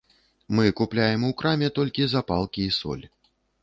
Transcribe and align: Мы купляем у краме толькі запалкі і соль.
Мы 0.59 0.65
купляем 0.79 1.27
у 1.29 1.31
краме 1.43 1.71
толькі 1.79 2.11
запалкі 2.17 2.61
і 2.71 2.77
соль. 2.83 3.11